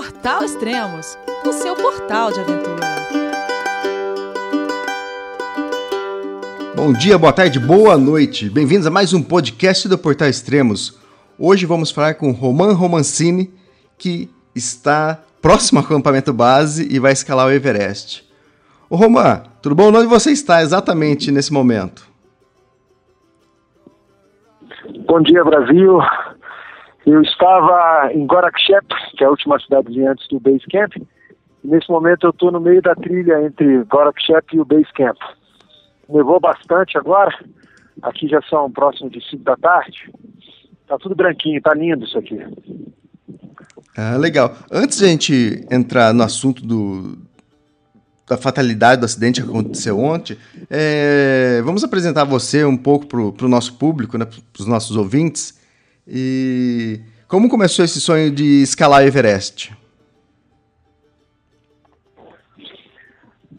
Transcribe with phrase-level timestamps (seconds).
[0.00, 2.86] Portal Extremos, o seu portal de aventura.
[6.74, 8.48] Bom dia, boa tarde, boa noite.
[8.48, 10.98] Bem-vindos a mais um podcast do Portal Extremos.
[11.38, 13.52] Hoje vamos falar com Roman Romancini,
[13.98, 18.26] que está próximo ao acampamento base e vai escalar o Everest.
[18.88, 19.88] Ô Roman, tudo bom?
[19.88, 22.08] Onde você está exatamente nesse momento?
[25.06, 25.98] Bom dia, Brasil.
[27.10, 28.86] Eu estava em Gorakchep,
[29.16, 30.92] que é a última cidade antes do Base Camp.
[31.64, 35.16] Nesse momento eu estou no meio da trilha entre Gorakchep e o Base Camp.
[36.08, 37.36] Nevou bastante agora.
[38.00, 40.08] Aqui já são próximos de 5 da tarde.
[40.86, 42.38] Tá tudo branquinho, tá lindo isso aqui.
[43.96, 44.54] Ah, legal.
[44.70, 47.18] Antes de a gente entrar no assunto do,
[48.28, 50.38] da fatalidade do acidente que aconteceu ontem,
[50.70, 55.58] é, vamos apresentar você um pouco para o nosso público, né, para os nossos ouvintes.
[56.06, 59.72] E como começou esse sonho de escalar Everest?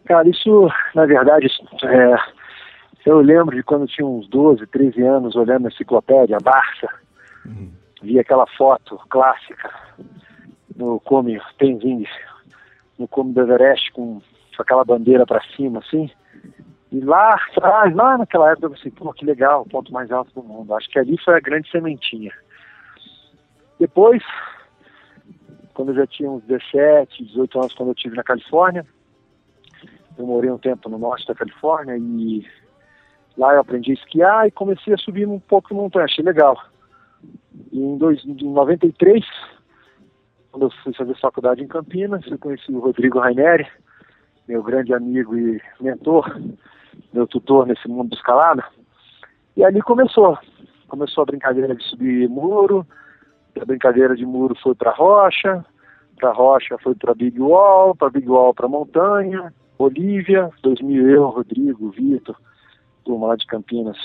[0.04, 1.46] Cara, isso, na verdade,
[1.84, 2.16] é,
[3.06, 6.88] eu lembro de quando eu tinha uns 12, 13 anos, olhando a enciclopédia, a Barça,
[7.46, 7.72] uhum.
[8.02, 9.70] vi aquela foto clássica
[10.76, 12.06] no cume Tenzing,
[12.98, 14.20] no cume do Everest, com,
[14.56, 16.10] com aquela bandeira para cima, assim.
[16.92, 20.30] E lá atrás, lá naquela época, eu pensei, pô, que legal, o ponto mais alto
[20.34, 20.74] do mundo.
[20.74, 22.30] Acho que ali foi a grande sementinha.
[23.80, 24.22] Depois,
[25.72, 28.86] quando eu já tinha uns 17, 18 anos, quando eu estive na Califórnia,
[30.18, 32.46] eu morei um tempo no norte da Califórnia e
[33.38, 36.62] lá eu aprendi a esquiar e comecei a subir um pouco montanha, achei legal.
[37.72, 39.24] E em, dois, em 93,
[40.50, 43.66] quando eu fui fazer faculdade em Campinas, eu conheci o Rodrigo Raineri,
[44.46, 46.30] meu grande amigo e mentor,
[47.12, 48.64] meu tutor nesse mundo de escalada.
[49.56, 50.38] E ali começou.
[50.88, 52.86] Começou a brincadeira de subir muro,
[53.60, 55.64] a brincadeira de muro foi para rocha,
[56.16, 61.90] para rocha foi para Big Wall, para Big Wall para montanha, Bolívia, 2000 eu, Rodrigo,
[61.90, 62.36] Vitor,
[63.04, 63.98] turma lá de Campinas,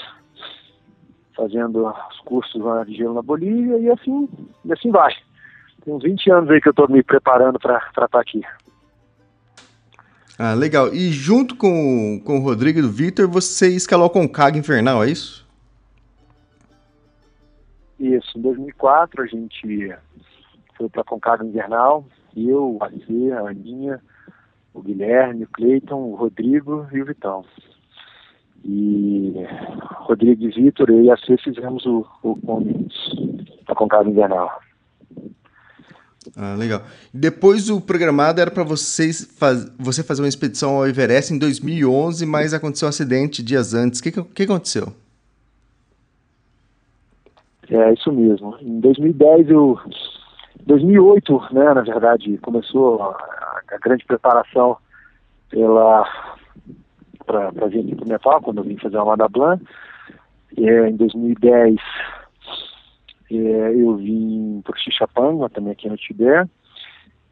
[1.35, 4.27] fazendo os cursos lá de gelo na Bolívia e assim,
[4.65, 5.13] e assim vai.
[5.83, 8.41] Tem uns 20 anos aí que eu estou me preparando para estar tá aqui.
[10.37, 10.93] Ah, legal.
[10.93, 15.03] E junto com, com o Rodrigo e o Vitor, você escalou com o Caga Infernal,
[15.03, 15.47] é isso?
[17.99, 19.95] Isso, em 2004 a gente
[20.77, 22.05] foi para a Concagua Invernal,
[22.35, 23.99] eu, a C, a Aninha,
[24.73, 27.43] o Guilherme, o Cleiton, o Rodrigo e o Vitão.
[28.63, 29.33] E
[30.01, 32.87] Rodrigo e Vitor, eu e a C fizemos o, o come
[33.67, 34.61] da Concagua Invernal.
[36.35, 36.81] Ah, legal.
[37.13, 42.25] Depois o programado era para vocês faz, você fazer uma expedição ao Everest em 2011,
[42.25, 43.99] mas aconteceu um acidente dias antes.
[43.99, 44.93] O que, que, aconteceu?
[47.69, 48.57] É isso mesmo.
[48.61, 49.79] Em 2010 eu
[50.65, 54.77] 2008, né, na verdade, começou a, a grande preparação
[55.49, 56.05] pela
[57.25, 59.59] para vir aqui para Nepal, quando eu vim fazer uma Madablan.
[60.57, 61.75] É, em 2010
[63.31, 66.49] é, eu vim para Xixapanga, também aqui no Tibete.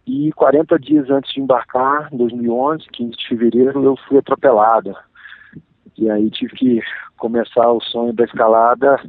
[0.07, 4.95] E 40 dias antes de embarcar, em 2011, 15 de fevereiro, eu fui atropelado.
[5.97, 6.81] E aí tive que
[7.17, 9.01] começar o sonho da escalada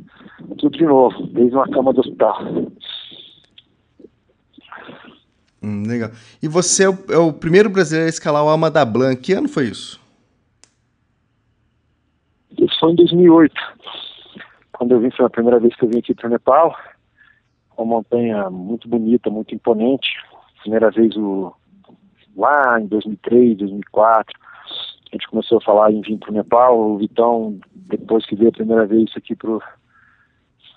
[0.59, 2.39] tudo de novo, desde uma cama do hospital.
[5.63, 6.11] Hum, legal.
[6.43, 9.21] E você é o, é o, primeiro brasileiro a escalar o Alma da Blanc.
[9.21, 10.01] Que ano foi isso?
[12.59, 13.55] Isso foi em 2008.
[14.77, 16.77] Quando eu vim, foi a primeira vez que eu vim aqui para o Nepal.
[17.79, 20.09] Uma montanha muito bonita, muito imponente.
[20.61, 21.53] Primeira vez o,
[22.37, 24.39] lá em 2003, 2004
[25.11, 26.79] a gente começou a falar em vir para o Nepal.
[26.79, 29.59] O Vitão, depois que veio a primeira vez aqui para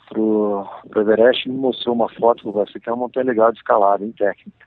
[0.08, 3.58] pro, pro Everest, me mostrou uma foto, falou, essa aqui é uma montanha legal de
[3.58, 4.66] escalada, em técnica.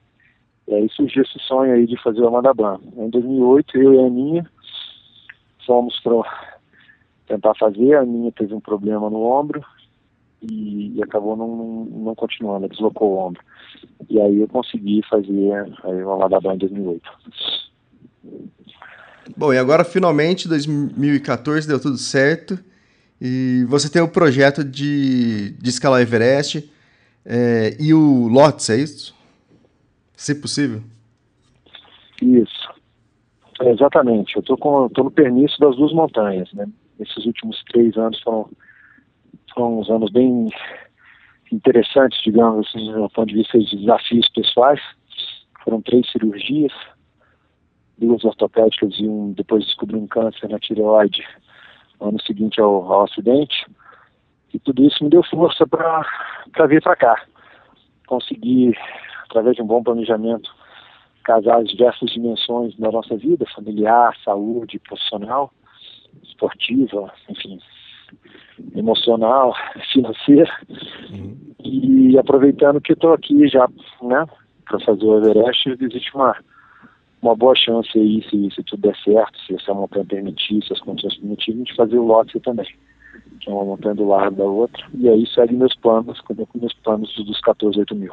[0.69, 2.81] E aí surgiu esse sonho aí de fazer o Amandaban.
[2.97, 4.47] Em 2008, eu e a Aninha
[5.66, 6.12] fomos para
[7.32, 9.65] tentar fazer, a Aninha teve um problema no ombro
[10.43, 13.43] e, e acabou não, não, continuando, deslocou o ombro.
[14.10, 15.53] E aí eu consegui fazer
[15.84, 17.11] aí, o Amandaban em 2008.
[19.37, 22.58] Bom, e agora finalmente 2014 deu tudo certo
[23.20, 26.70] e você tem o projeto de, de escalar o Everest
[27.25, 29.14] é, e o Lotus, é isso?
[30.14, 30.82] Se possível.
[32.20, 32.69] Isso.
[33.61, 34.37] É, exatamente.
[34.37, 36.52] Eu estou no permisso das duas montanhas.
[36.52, 36.67] Né?
[37.02, 38.49] Esses últimos três anos foram,
[39.54, 40.49] foram uns anos bem
[41.52, 44.81] interessantes, digamos assim, do ponto de vista de desafios pessoais.
[45.64, 46.72] Foram três cirurgias,
[47.99, 51.25] duas ortopédicas e um, depois descobri um câncer na tireoide
[52.00, 53.66] no ano seguinte ao, ao acidente.
[54.52, 57.22] E tudo isso me deu força para vir para cá.
[58.06, 58.75] Consegui
[59.25, 60.54] através de um bom planejamento,
[61.25, 65.50] casar as diversas dimensões da nossa vida, familiar, saúde, profissional,
[66.23, 67.59] esportiva, enfim,
[68.75, 69.55] emocional,
[69.93, 70.50] financeira.
[71.11, 71.37] Uhum.
[71.64, 73.69] E aproveitando que estou aqui já,
[74.03, 74.26] né,
[74.67, 76.37] para fazer o Everest, existe uma,
[77.20, 80.81] uma boa chance aí, se, se tudo der certo, se essa montanha permitir, se as
[80.81, 82.67] condições permitirem, de fazer o Lhotse também
[83.41, 86.73] que é uma montanha do lado da outra, e aí segue meus planos, com meus
[86.75, 88.12] planos dos 14, 8 mil.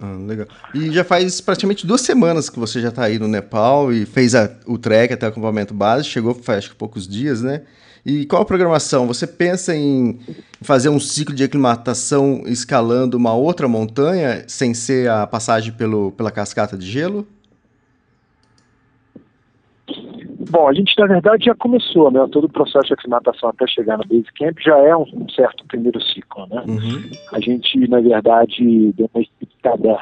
[0.00, 0.46] Ah, legal.
[0.74, 4.34] E já faz praticamente duas semanas que você já está aí no Nepal e fez
[4.34, 7.62] a, o trek até o acampamento base, chegou faz acho que poucos dias, né?
[8.06, 9.06] E qual a programação?
[9.08, 10.20] Você pensa em
[10.62, 16.30] fazer um ciclo de aclimatação escalando uma outra montanha, sem ser a passagem pelo, pela
[16.30, 17.26] cascata de gelo?
[20.50, 22.26] Bom, a gente na verdade já começou, né?
[22.32, 25.64] Todo o processo de aclimatação até chegar na base camp já é um, um certo
[25.66, 26.64] primeiro ciclo, né?
[26.66, 27.10] Uhum.
[27.32, 29.98] A gente na verdade deu uma esticada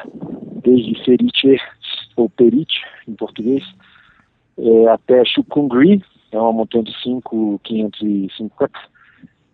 [0.63, 1.59] desde Ferite
[2.17, 3.65] ou Perite em português
[4.59, 6.03] é, até Chukungri,
[6.33, 8.97] é uma montanha de 5,550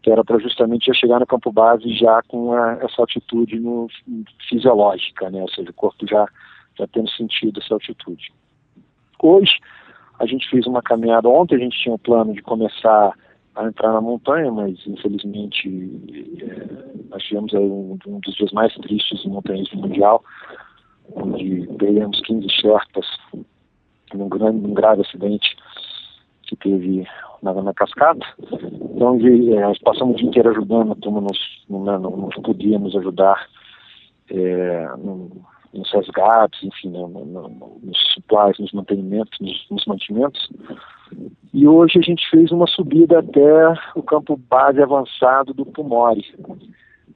[0.03, 3.87] que era para justamente já chegar no campo base já com a, essa altitude no,
[4.49, 5.41] fisiológica, né?
[5.41, 6.27] Ou seja, o corpo já
[6.77, 8.33] já tendo sentido essa altitude.
[9.23, 9.59] Hoje
[10.22, 13.12] a gente fez uma caminhada ontem, a gente tinha um plano de começar
[13.56, 15.69] a entrar na montanha, mas infelizmente
[16.40, 20.22] é, nós tivemos um, um, dos dias mais tristes do montanhismo mundial,
[21.16, 23.06] onde perdemos 15 Sherpas
[24.14, 25.56] num, grande, num grave acidente
[26.44, 27.04] que teve
[27.42, 28.24] na, na cascata.
[28.94, 31.38] Então de, é, nós passamos o dia inteiro ajudando, como nós
[31.69, 33.48] não, não, não podíamos ajudar
[34.30, 34.88] é,
[35.72, 37.48] nos resgates, enfim, no, no,
[37.82, 40.50] nos supplies, nos mantenimentos, nos, nos, mantimentos.
[41.52, 46.24] E hoje a gente fez uma subida até o campo base avançado do Pumori.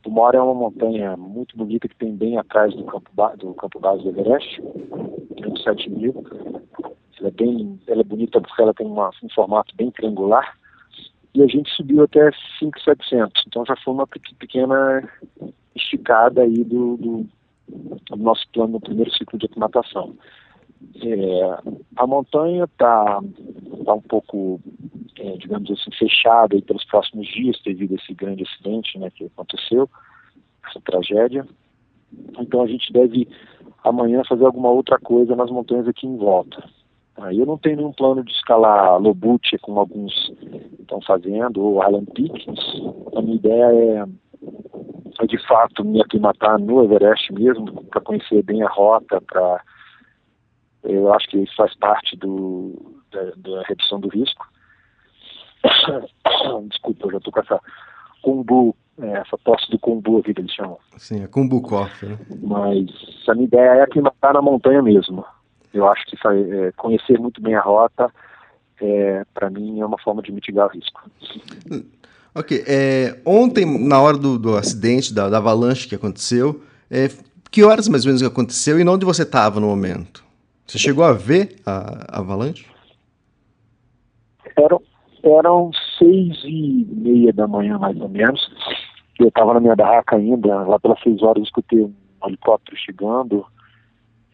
[0.03, 4.05] Pumori é uma montanha muito bonita que tem bem atrás do campo, do campo base
[4.05, 4.63] do Everest,
[5.47, 6.25] uns 7 mil.
[7.19, 10.57] Ela é, bem, ela é bonita porque ela tem uma, um formato bem triangular.
[11.35, 13.45] E a gente subiu até 5,700.
[13.47, 15.03] Então já foi uma pequena
[15.75, 17.27] esticada aí do, do
[17.69, 20.15] o nosso plano no primeiro ciclo de aclimatação.
[21.03, 23.21] É, a montanha está
[23.85, 24.61] tá um pouco,
[25.19, 29.89] é, digamos assim, fechada pelos próximos dias devido a esse grande acidente né, que aconteceu,
[30.69, 31.47] essa tragédia.
[32.39, 33.29] Então a gente deve
[33.83, 36.63] amanhã fazer alguma outra coisa nas montanhas aqui em volta.
[37.19, 40.13] Aí eu não tenho nenhum plano de escalar Lobuche, como alguns
[40.79, 42.47] estão fazendo, ou Island Peak.
[43.17, 44.07] A minha ideia é
[45.27, 49.63] de fato me aclimatar no Everest mesmo, para conhecer bem a rota, para
[50.85, 54.47] eu acho que isso faz parte do, da, da redução do risco.
[56.69, 57.61] Desculpa, eu já estou com essa
[58.23, 60.79] kumbu, é, essa tosse do kumbu aqui que eles chamam.
[60.97, 62.11] Sim, é kumbu coffee.
[62.11, 62.19] Né?
[62.43, 62.89] Mas
[63.29, 65.25] a minha ideia é aclimatar na montanha mesmo.
[65.75, 68.13] Eu acho que é, conhecer muito bem a rota,
[68.81, 71.11] é, para mim, é uma forma de mitigar o risco.
[72.39, 72.65] Ok.
[72.69, 76.61] É, ontem, na hora do, do acidente, da, da, avalanche que aconteceu,
[76.91, 77.09] é,
[77.51, 80.23] que horas mais ou menos aconteceu e onde você estava no momento?
[80.67, 82.67] Você chegou a ver a, a avalanche?
[84.55, 84.83] Eram,
[85.23, 88.39] eram seis e meia da manhã, mais ou menos.
[89.19, 91.95] Eu estava na minha barraca ainda, lá pelas seis horas eu escutei um
[92.27, 93.47] helicóptero chegando.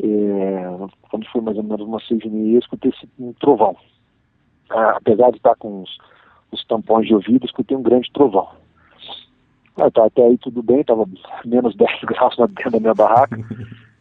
[0.02, 0.64] É,
[1.08, 3.76] quando foi mais ou menos umas seis e meia, eu escutei um trovão.
[4.70, 5.90] Ah, apesar de estar com os
[6.52, 8.48] os tampões de ouvido, escutei um grande trovão.
[9.80, 11.06] Ah, tá, até aí tudo bem, estava
[11.44, 13.38] menos 10 graus dentro da minha barraca.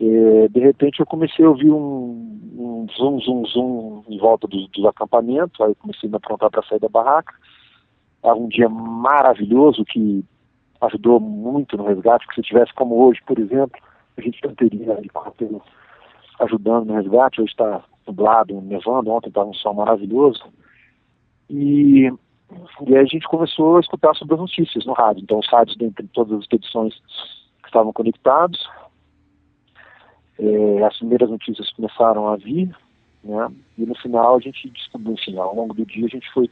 [0.00, 4.68] E, de repente eu comecei a ouvir um, um zoom, zoom, zoom em volta dos,
[4.70, 7.32] dos acampamentos, aí comecei a me aprontar para sair da barraca.
[8.20, 10.24] Era um dia maravilhoso que
[10.80, 13.80] ajudou muito no resgate, porque se tivesse como hoje, por exemplo,
[14.16, 14.98] a gente não teria
[16.40, 20.42] ajudando no resgate, hoje está nublado, nevando, ontem estava um sol maravilhoso.
[21.50, 22.12] E,
[22.86, 25.22] e a gente começou a escutar sobre as notícias no rádio.
[25.22, 26.94] Então, os rádios, dentre todas as expedições
[27.62, 28.68] que estavam conectados,
[30.38, 32.74] é, as primeiras notícias começaram a vir,
[33.22, 33.48] né?
[33.78, 36.50] E no final a gente descobriu, enfim, ao longo do dia a gente foi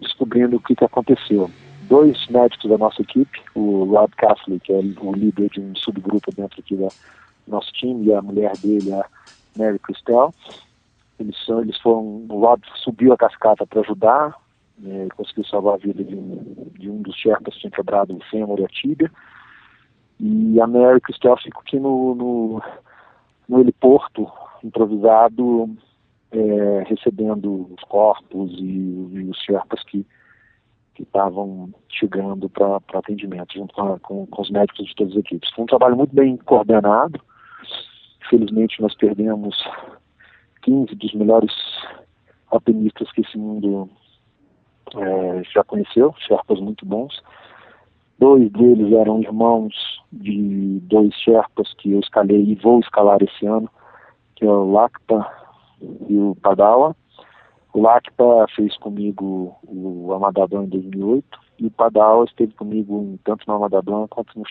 [0.00, 1.50] descobrindo o que, que aconteceu.
[1.82, 6.34] Dois médicos da nossa equipe, o Rob Castley, que é o líder de um subgrupo
[6.34, 6.88] dentro aqui do
[7.46, 9.04] nosso time, e a mulher dele, a
[9.56, 10.32] Mary Christel,
[11.18, 14.36] eles, são, eles foram, o Rob subiu a cascata para ajudar,
[14.78, 18.22] né, conseguiu salvar a vida de um, de um dos Sherpas que tinha quebrado o
[18.30, 19.10] fêmur e a tíbia.
[20.20, 22.62] E a Mary Christel ficou aqui no, no,
[23.48, 24.30] no heliporto
[24.62, 25.76] improvisado,
[26.30, 30.06] é, recebendo os corpos e, e, os Sherpas que,
[30.94, 35.50] que estavam chegando para atendimento, junto com, com, com, os médicos de todas as equipes.
[35.54, 37.20] Foi um trabalho muito bem coordenado.
[38.24, 39.56] Infelizmente, nós perdemos
[40.66, 41.52] 15 dos melhores
[42.50, 43.88] alpinistas que esse mundo
[44.96, 47.22] é, já conheceu, Sherpas muito bons.
[48.18, 49.74] Dois deles eram irmãos
[50.12, 53.70] de dois Sherpas que eu escalei e vou escalar esse ano,
[54.34, 55.30] que é o Lakpa
[56.08, 56.96] e o Padawa.
[57.72, 63.54] O Lakpa fez comigo o Amadablan em 2008 e o Padawa esteve comigo tanto no
[63.54, 64.44] Amadablan quanto no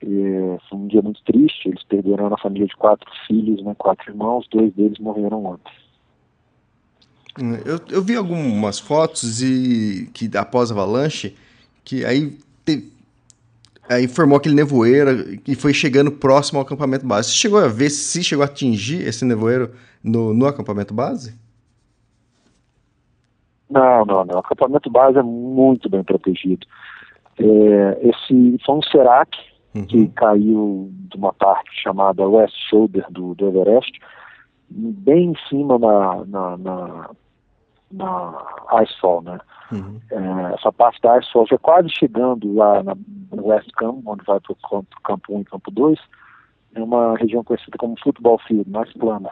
[0.00, 4.46] Foi um dia muito triste, eles perderam a família de quatro filhos, né, quatro irmãos,
[4.50, 5.72] dois deles morreram ontem.
[7.64, 11.36] Eu, eu vi algumas fotos e que após a avalanche,
[11.84, 12.90] que aí, te,
[13.88, 17.28] aí formou aquele nevoeiro e foi chegando próximo ao acampamento base.
[17.28, 19.70] Você chegou a ver se chegou a atingir esse nevoeiro
[20.02, 21.38] no, no acampamento base?
[23.68, 24.36] Não, não, não.
[24.36, 26.66] O acampamento base é muito bem protegido.
[27.38, 29.36] É, esse foi um Serac
[29.78, 29.86] uhum.
[29.86, 33.98] que caiu de uma parte chamada West Shoulder do, do Everest,
[34.70, 37.10] bem em cima na, na, na,
[37.92, 39.38] na Icefall, né?
[39.72, 40.00] Uhum.
[40.10, 42.96] É, essa parte da Icefall já quase chegando lá na,
[43.32, 45.98] no West Camp, onde vai para o campo, campo 1 e campo 2,
[46.74, 49.30] é uma região conhecida como Football Field, mais plana.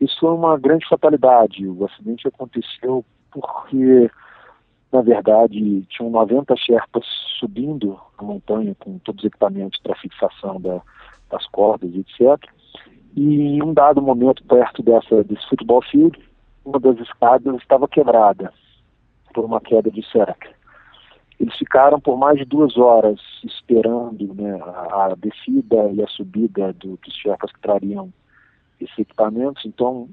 [0.00, 1.66] Isso foi uma grande fatalidade.
[1.66, 4.10] O acidente aconteceu porque,
[4.90, 7.04] na verdade, tinham 90 Sherpas
[7.38, 10.80] subindo a montanha com todos os equipamentos para fixação da,
[11.30, 12.42] das cordas, etc.
[13.14, 16.18] E em um dado momento, perto dessa, desse futebol field,
[16.64, 18.52] uma das escadas estava quebrada
[19.34, 20.48] por uma queda de cerca.
[21.38, 26.72] Eles ficaram por mais de duas horas esperando né, a, a descida e a subida
[26.72, 28.12] do, dos Sherpas que trariam
[28.80, 29.64] esses equipamentos.
[29.64, 30.08] Então,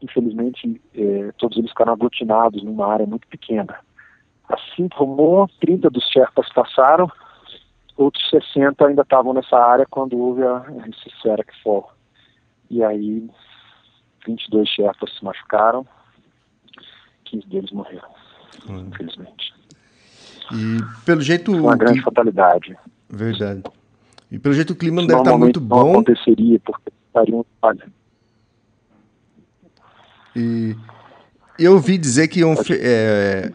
[0.00, 3.78] infelizmente, é, todos eles ficaram aglutinados numa área muito pequena.
[4.48, 7.10] Assim como 30 dos Sherpas passaram,
[7.96, 11.10] outros 60 ainda estavam nessa área quando houve a, esse
[11.62, 11.92] Fall.
[12.70, 13.28] E aí,
[14.26, 15.86] 22 Sherpas se machucaram,
[17.24, 18.08] 15 deles morreram,
[18.68, 18.88] hum.
[18.88, 19.54] infelizmente.
[20.52, 21.52] E pelo jeito.
[21.52, 22.76] Uma grande fatalidade.
[23.08, 23.62] Verdade.
[24.30, 25.84] E pelo jeito o clima não deve estar muito bom.
[25.84, 27.46] Não aconteceria, porque estariam
[30.36, 30.74] e
[31.58, 33.52] eu ouvi dizer que iam, é,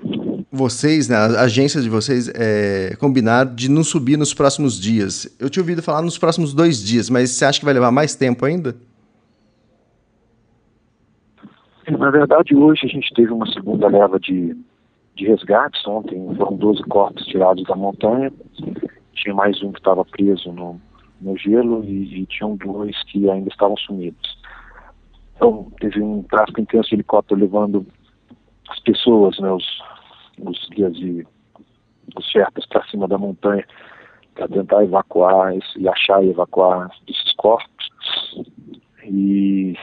[0.51, 5.35] vocês, né, as agências de vocês, é, combinaram de não subir nos próximos dias.
[5.39, 8.15] Eu tinha ouvido falar nos próximos dois dias, mas você acha que vai levar mais
[8.15, 8.75] tempo ainda?
[11.97, 14.55] Na verdade, hoje a gente teve uma segunda leva de,
[15.15, 15.85] de resgates.
[15.87, 18.31] Ontem foram 12 corpos tirados da montanha.
[19.13, 20.79] Tinha mais um que estava preso no,
[21.19, 24.37] no gelo e, e tinham dois que ainda estavam sumidos.
[25.35, 27.85] Então, teve um tráfego intenso de helicóptero levando
[28.69, 29.65] as pessoas, né, os,
[30.43, 31.25] os guias e
[32.15, 33.65] os Sherpas para cima da montanha
[34.33, 37.89] para tentar evacuar e achar e evacuar esses corpos.
[39.03, 39.75] E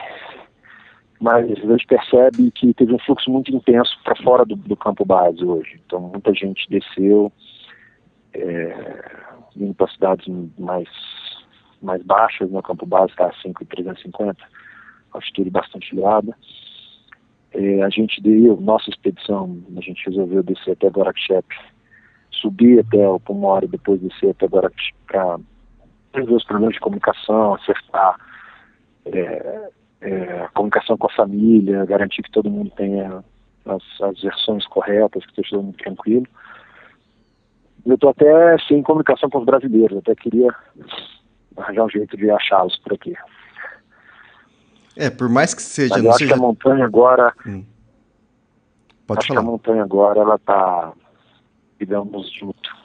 [1.19, 5.03] mas a gente percebe que teve um fluxo muito intenso para fora do, do, campo
[5.03, 5.81] base hoje.
[5.85, 7.31] Então muita gente desceu,
[8.33, 9.11] é,
[9.55, 10.27] indo para cidades
[10.59, 10.87] mais,
[11.81, 14.37] mais baixas, no campo base está a 5,350
[15.11, 16.37] altitude bastante elevada.
[17.53, 21.47] É, a gente deu, nossa expedição, a gente resolveu descer até Gorakchep,
[22.31, 25.39] subir até o Pomor e depois descer até Gorakchep para
[26.13, 28.17] resolver os problemas de comunicação, acertar
[29.05, 29.69] é,
[30.01, 33.23] é, a comunicação com a família, garantir que todo mundo tenha
[33.65, 36.27] as, as versões corretas, que esteja todo mundo tranquilo.
[37.85, 40.53] Eu estou até sem comunicação com os brasileiros, até queria
[41.55, 43.15] arranjar um jeito de achá-los por aqui.
[44.97, 45.95] É, por mais que seja.
[45.95, 46.33] Mas eu acho seja...
[46.33, 47.33] que a montanha agora.
[47.45, 47.63] Hum.
[49.05, 49.39] Pode acho falar.
[49.39, 50.91] que a montanha agora ela está,
[51.79, 52.75] digamos, junto.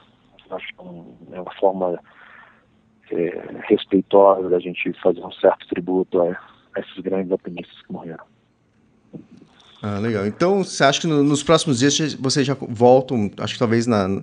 [0.50, 1.99] Acho que é uma forma
[3.11, 6.38] é, respeitosa da gente fazer um certo tributo a,
[6.76, 8.25] a esses grandes alpinistas que morreram.
[9.83, 10.26] Ah, legal.
[10.26, 14.23] Então, você acha que no, nos próximos dias vocês já voltam, acho que talvez na,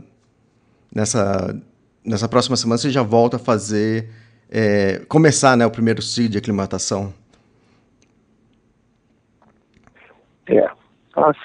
[0.94, 1.60] nessa,
[2.06, 4.10] nessa próxima semana você já volta a fazer,
[4.50, 7.14] é, começar né, o primeiro ciclo de aclimatação?
[10.50, 10.70] É,
[11.16, 11.38] as,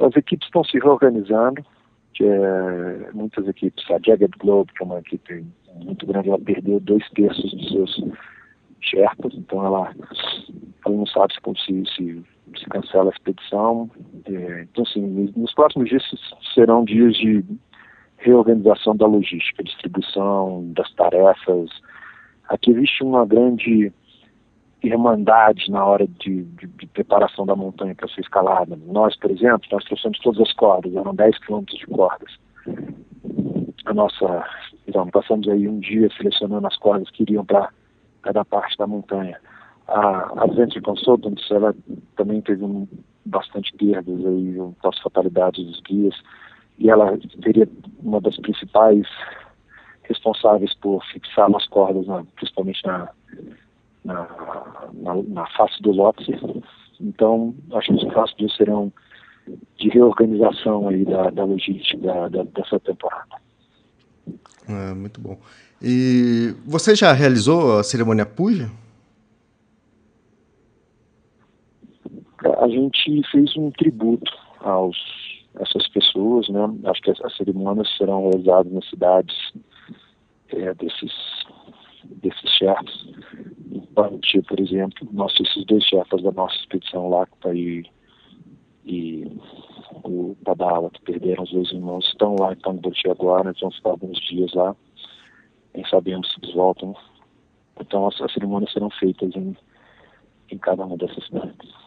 [0.00, 1.64] as equipes estão se reorganizando,
[2.22, 5.44] é, muitas equipes, a Jagged Globe, que é uma equipe
[5.82, 8.04] muito grande, ela perdeu dois terços dos seus
[8.80, 9.92] Sherpas, então ela,
[10.86, 12.24] ela não sabe se, se,
[12.56, 13.90] se cancela a expedição.
[14.26, 16.02] É, então, assim, nos próximos dias
[16.54, 17.44] serão dias de
[18.18, 21.70] reorganização da logística, distribuição das tarefas.
[22.48, 23.92] Aqui existe uma grande
[24.86, 28.78] irmandade na hora de, de, de preparação da montanha para ser escalada.
[28.86, 32.32] Nós, por exemplo, nós trouxemos todas as cordas, eram 10 quilômetros de cordas.
[33.86, 34.44] A nossa,
[34.86, 37.70] então, passamos aí um dia selecionando as cordas que iriam para
[38.22, 39.38] cada parte da montanha.
[39.88, 41.74] A Adventure Consultants, ela
[42.16, 42.88] também teve um,
[43.26, 46.14] bastante perdas aí, as fatalidades dos guias,
[46.78, 47.68] e ela seria
[48.02, 49.06] uma das principais
[50.04, 53.10] responsáveis por fixar as cordas, né, principalmente na,
[54.04, 54.28] na,
[54.92, 56.32] na, na, face do Lotse.
[57.00, 58.92] Então, acho que os próximos dias serão
[59.78, 63.36] de reorganização aí da, da logística da, da, dessa temporada.
[64.68, 65.38] É, muito bom.
[65.82, 68.70] E você já realizou a cerimônia Puja?
[72.58, 74.30] A gente fez um tributo
[74.60, 74.96] aos
[75.56, 76.60] essas pessoas, né?
[76.84, 79.52] Acho que as cerimônias serão realizadas nas cidades
[80.48, 81.12] é, desses
[82.22, 83.06] desses chefes.
[83.70, 87.84] Em Panti, por exemplo, nós esses dois chefes da nossa expedição, Lacta e,
[88.84, 89.26] e
[90.04, 93.90] o Padala, que perderam os dois irmãos, estão lá em Panti agora, eles vão ficar
[93.90, 94.74] alguns dias lá,
[95.74, 96.94] nem sabemos se eles voltam.
[97.80, 99.56] Então as, as cerimônias serão feitas em,
[100.50, 101.84] em cada uma dessas cidades.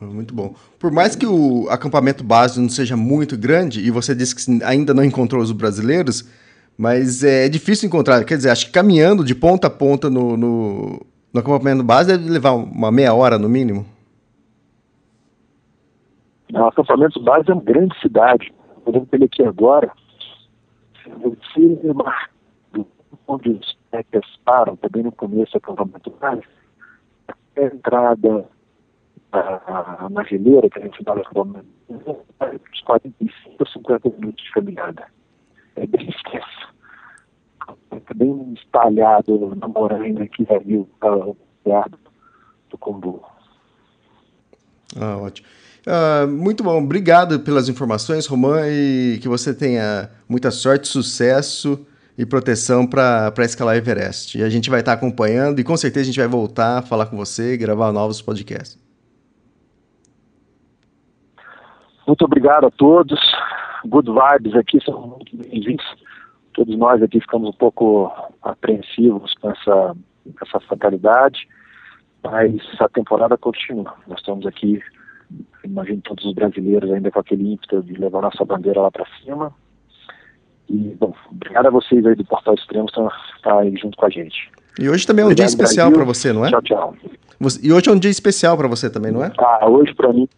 [0.00, 0.54] Muito bom.
[0.78, 4.92] Por mais que o acampamento base não seja muito grande, e você disse que ainda
[4.92, 6.28] não encontrou os brasileiros,
[6.76, 8.24] mas é difícil encontrar.
[8.24, 12.30] Quer dizer, acho que caminhando de ponta a ponta no, no, no acampamento base deve
[12.30, 13.86] levar uma meia hora no mínimo.
[16.52, 18.52] O acampamento base é uma grande cidade.
[18.84, 19.90] Podemos ver aqui agora.
[23.28, 26.42] Onde os hackers param, também no começo do acampamento base,
[27.28, 28.44] a entrada
[29.32, 31.22] na, na geleira, que a gente fala
[31.88, 35.06] uns 45 ou 50 minutos de caminhada.
[35.76, 36.74] É bem extenso.
[37.90, 41.36] É bem espalhado na morena que vai vir o
[42.70, 43.22] do Combu.
[44.98, 45.46] Ah, ótimo.
[45.86, 51.86] Uh, muito bom, obrigado pelas informações, Romã, e que você tenha muita sorte, sucesso
[52.18, 54.36] e proteção para escalar Everest.
[54.36, 57.06] E a gente vai estar acompanhando e com certeza a gente vai voltar a falar
[57.06, 58.84] com você e gravar novos podcasts.
[62.06, 63.20] Muito obrigado a todos.
[63.86, 65.84] Good vibes aqui são muito bem-vindos.
[66.54, 68.10] Todos nós aqui ficamos um pouco
[68.42, 69.96] apreensivos com essa,
[70.42, 71.46] essa fatalidade,
[72.22, 73.94] mas a temporada continua.
[74.08, 74.82] Nós estamos aqui,
[75.64, 79.52] imagino todos os brasileiros ainda com aquele ímpeto de levar nossa bandeira lá para cima.
[80.68, 84.10] E, bom, obrigado a vocês aí do Portal Extremo por estar aí junto com a
[84.10, 84.50] gente.
[84.80, 86.50] E hoje também é um obrigado, dia especial para você, não é?
[86.50, 86.96] Tchau, tchau.
[87.62, 89.30] E hoje é um dia especial para você também, não é?
[89.38, 90.28] Ah, hoje para mim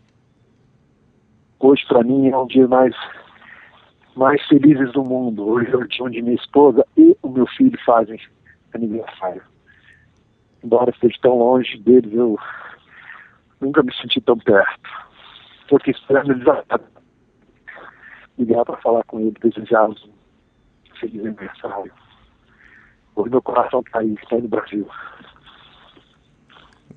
[1.61, 2.95] hoje para mim é um dia mais
[4.19, 5.47] mais felizes do mundo.
[5.49, 8.21] Hoje é o dia onde minha esposa e o meu filho fazem
[8.75, 9.43] aniversário.
[10.63, 12.37] Embora esteja tão longe deles, eu
[13.61, 14.91] nunca me senti tão perto.
[15.63, 16.45] Estou aqui esperando eles
[18.37, 21.93] ligar para falar com eles, desejá-los um feliz aniversário.
[23.15, 24.89] Hoje meu coração está aí, está aí no Brasil.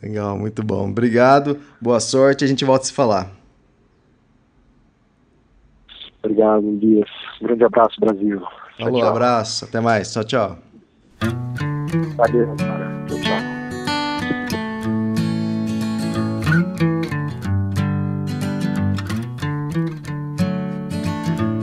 [0.02, 0.90] Legal, muito bom.
[0.90, 3.41] Obrigado, boa sorte, a gente volta a se falar.
[6.24, 7.10] Obrigado, Elias.
[7.42, 8.42] Um grande abraço, Brasil.
[8.78, 9.66] Falou, tchau, abraço.
[9.66, 10.14] Até mais.
[10.14, 10.58] Tchau, tchau.
[12.16, 13.06] Valeu, cara.
[13.08, 13.62] Tchau, tchau.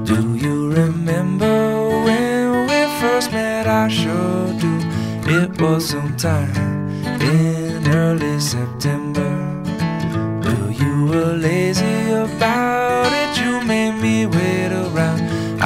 [0.04, 3.66] Do you remember when we first met?
[3.66, 4.78] I sure do.
[5.30, 6.50] It was sometime
[7.20, 9.28] in early September.
[10.42, 12.07] Well, you were lazy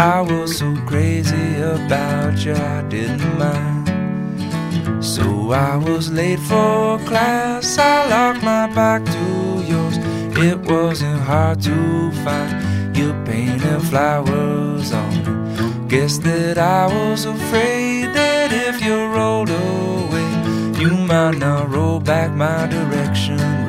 [0.03, 5.05] I was so crazy about you, I didn't mind.
[5.05, 7.79] So I was late for class.
[7.79, 9.97] I locked my back to yours.
[10.37, 12.97] It wasn't hard to find.
[12.97, 15.87] You painted flowers on.
[15.87, 20.31] Guess that I was afraid that if you rolled away,
[20.83, 23.62] you might not roll back my direction.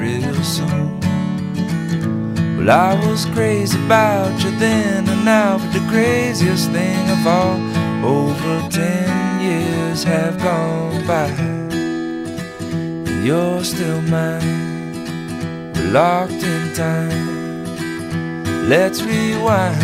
[2.66, 7.60] Well, I was crazy about you then and now, but the craziest thing of all,
[8.06, 11.28] over ten years have gone by.
[11.76, 18.70] And you're still mine, we're locked in time.
[18.70, 19.82] Let's rewind.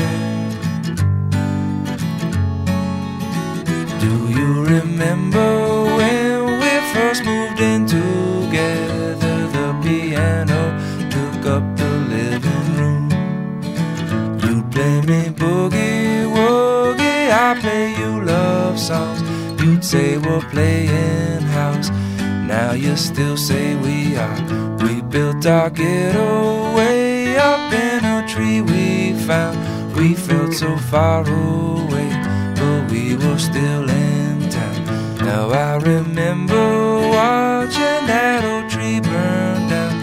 [4.00, 9.48] Do you remember when we first moved in together?
[9.52, 10.59] The piano
[15.10, 19.20] me boogie woogie, I play you love songs.
[19.60, 21.90] You'd say we're playing house.
[22.54, 24.40] Now you still say we are.
[24.84, 26.78] We built our ghetto
[27.50, 29.58] up in a tree we found.
[29.96, 32.10] We felt so far away,
[32.60, 34.80] but we were still in town.
[35.30, 36.66] Now I remember
[37.18, 39.94] watching that old tree burn down.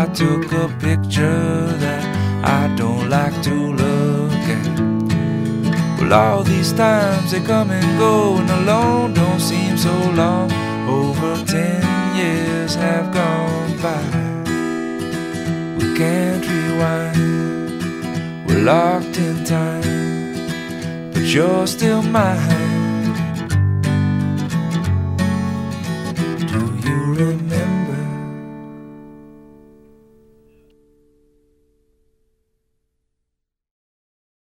[0.00, 2.04] I took a picture that
[2.44, 3.91] I don't like to look.
[6.12, 10.52] All these times they come and go, and alone don't seem so long.
[10.86, 14.02] Over ten years have gone by.
[15.78, 22.71] We can't rewind, we're locked in time, but you're still mine.